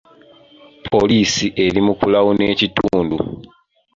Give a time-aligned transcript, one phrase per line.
[0.89, 3.17] Poliisi eri mu kulawuna ekitundu.